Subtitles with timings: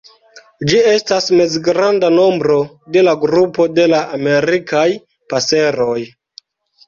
[0.69, 2.55] Ĝi estas mezgranda membro
[2.95, 4.87] de la grupo de la Amerikaj
[5.35, 5.99] paseroj.